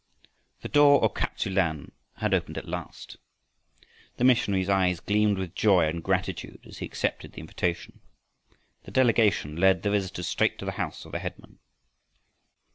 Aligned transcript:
The 0.61 0.67
door 0.67 1.03
of 1.03 1.13
Kap 1.13 1.37
tsu 1.37 1.51
lan 1.51 1.91
had 2.15 2.33
opened 2.33 2.57
at 2.57 2.67
last! 2.67 3.17
The 4.17 4.23
missionary's 4.23 4.67
eyes 4.67 4.99
gleamed 4.99 5.37
with 5.37 5.53
joy 5.53 5.85
and 5.87 6.03
gratitude 6.03 6.65
as 6.65 6.79
he 6.79 6.87
accepted 6.87 7.33
the 7.33 7.41
invitation. 7.41 8.01
The 8.81 8.89
delegation 8.89 9.57
led 9.57 9.83
the 9.83 9.91
visitors 9.91 10.27
straight 10.27 10.57
to 10.57 10.65
the 10.65 10.71
house 10.81 11.05
of 11.05 11.11
the 11.11 11.19
headman. 11.19 11.59